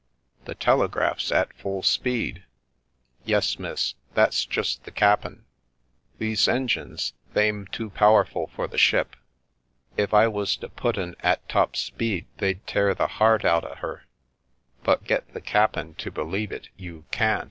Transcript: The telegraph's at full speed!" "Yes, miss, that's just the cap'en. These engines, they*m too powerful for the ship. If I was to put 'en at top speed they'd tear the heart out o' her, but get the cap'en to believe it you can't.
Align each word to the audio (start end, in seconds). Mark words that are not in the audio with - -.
The 0.45 0.55
telegraph's 0.55 1.31
at 1.31 1.55
full 1.55 1.83
speed!" 1.83 2.43
"Yes, 3.23 3.59
miss, 3.59 3.93
that's 4.15 4.45
just 4.47 4.83
the 4.83 4.89
cap'en. 4.89 5.45
These 6.17 6.47
engines, 6.47 7.13
they*m 7.35 7.67
too 7.67 7.91
powerful 7.91 8.47
for 8.55 8.67
the 8.67 8.79
ship. 8.79 9.15
If 9.97 10.11
I 10.11 10.27
was 10.27 10.57
to 10.57 10.69
put 10.69 10.97
'en 10.97 11.13
at 11.19 11.47
top 11.47 11.75
speed 11.75 12.25
they'd 12.39 12.65
tear 12.65 12.95
the 12.95 13.05
heart 13.21 13.45
out 13.45 13.63
o' 13.63 13.75
her, 13.75 14.07
but 14.83 15.03
get 15.03 15.31
the 15.35 15.39
cap'en 15.41 15.93
to 15.99 16.09
believe 16.09 16.51
it 16.51 16.69
you 16.75 17.05
can't. 17.11 17.39